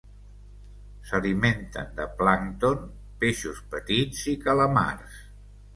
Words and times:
S'alimenten 1.09 1.93
de 1.99 2.09
plàncton, 2.23 2.83
peixos 3.25 3.65
petits 3.77 4.27
i 4.35 4.39
calamars. 4.49 5.25